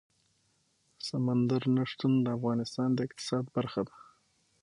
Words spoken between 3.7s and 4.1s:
ده.